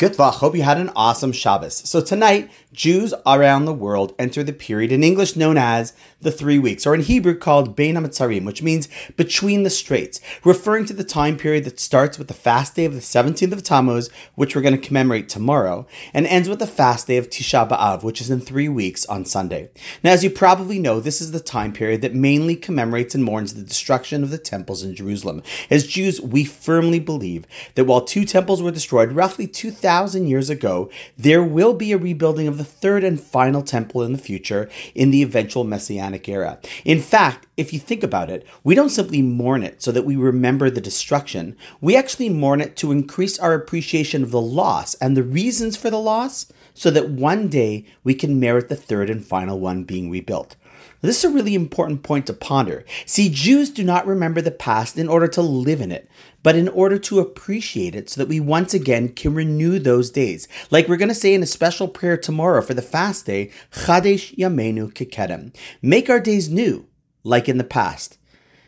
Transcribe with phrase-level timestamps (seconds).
[0.00, 0.36] Good luck.
[0.36, 1.86] Hope you had an awesome Shabbos.
[1.86, 5.92] So tonight, Jews around the world enter the period in English known as
[6.22, 10.86] the three weeks, or in Hebrew called Bein HaMetzarim, which means between the straits, referring
[10.86, 14.08] to the time period that starts with the fast day of the 17th of Tammuz,
[14.36, 18.02] which we're going to commemorate tomorrow, and ends with the fast day of Tisha B'Av,
[18.02, 19.68] which is in three weeks on Sunday.
[20.02, 23.52] Now, as you probably know, this is the time period that mainly commemorates and mourns
[23.52, 25.42] the destruction of the temples in Jerusalem.
[25.68, 30.48] As Jews, we firmly believe that while two temples were destroyed roughly 2,000 2,000 years
[30.48, 34.70] ago, there will be a rebuilding of the third and final temple in the future
[34.94, 36.60] in the eventual Messianic era.
[36.84, 40.14] In fact, if you think about it, we don't simply mourn it so that we
[40.14, 41.56] remember the destruction.
[41.80, 45.90] We actually mourn it to increase our appreciation of the loss and the reasons for
[45.90, 50.08] the loss so that one day we can merit the third and final one being
[50.08, 50.54] rebuilt.
[51.02, 52.84] This is a really important point to ponder.
[53.06, 56.10] See, Jews do not remember the past in order to live in it,
[56.42, 60.46] but in order to appreciate it so that we once again can renew those days.
[60.70, 64.36] Like we're going to say in a special prayer tomorrow for the fast day, Chadesh
[64.36, 65.54] Yamenu Kekedem.
[65.80, 66.86] Make our days new,
[67.24, 68.18] like in the past.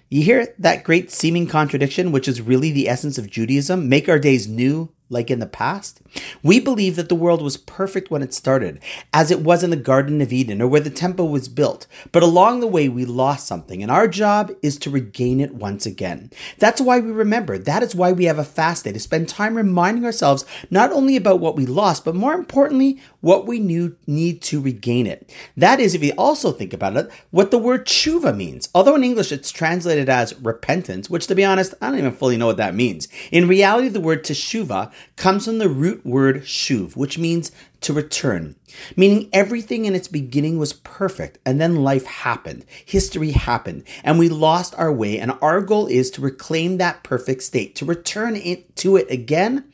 [0.09, 3.89] You hear that great seeming contradiction, which is really the essence of Judaism?
[3.89, 6.01] Make our days new, like in the past?
[6.43, 8.81] We believe that the world was perfect when it started,
[9.13, 11.87] as it was in the Garden of Eden or where the temple was built.
[12.11, 15.87] But along the way, we lost something, and our job is to regain it once
[15.87, 16.31] again.
[16.59, 17.59] That's why we remember.
[17.59, 21.17] That is why we have a fast day to spend time reminding ourselves not only
[21.17, 25.33] about what we lost, but more importantly, what we need to regain it.
[25.57, 28.69] That is, if you also think about it, what the word tshuva means.
[28.75, 32.37] Although in English it's translated as repentance, which to be honest, I don't even fully
[32.37, 33.09] know what that means.
[33.31, 37.51] In reality, the word teshuva comes from the root word shuv, which means
[37.83, 38.55] to return,
[38.97, 44.29] meaning everything in its beginning was perfect, and then life happened, history happened, and we
[44.29, 48.75] lost our way, and our goal is to reclaim that perfect state, to return it
[48.77, 49.65] to it again,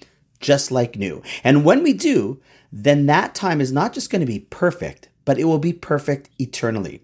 [0.41, 1.23] just like new.
[1.43, 2.41] And when we do,
[2.73, 6.31] then that time is not just going to be perfect, but it will be perfect
[6.41, 7.03] eternally.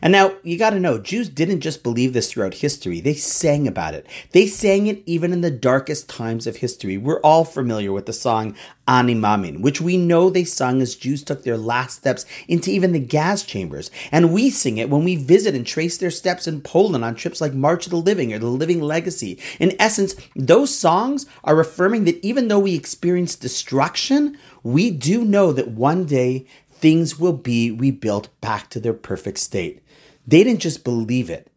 [0.00, 3.66] And now you got to know, Jews didn't just believe this throughout history, they sang
[3.66, 4.06] about it.
[4.30, 6.96] They sang it even in the darkest times of history.
[6.96, 8.54] We're all familiar with the song
[8.86, 12.92] Ani Mamin, which we know they sung as Jews took their last steps into even
[12.92, 13.90] the gas chambers.
[14.12, 17.40] And we sing it when we visit and trace their steps in Poland on trips
[17.40, 19.40] like March of the Living or The Living Legacy.
[19.58, 25.52] In essence, those songs are affirming that even though we experience destruction, we do know
[25.52, 26.46] that one day
[26.84, 29.82] things will be rebuilt back to their perfect state.
[30.26, 31.50] They didn't just believe it,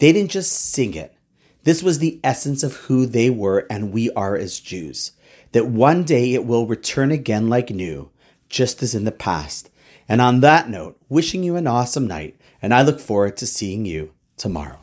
[0.00, 1.14] they didn't just sing it.
[1.62, 5.12] This was the essence of who they were and we are as Jews.
[5.52, 8.10] That one day it will return again like new,
[8.48, 9.70] just as in the past.
[10.08, 13.86] And on that note, wishing you an awesome night, and I look forward to seeing
[13.86, 14.81] you tomorrow.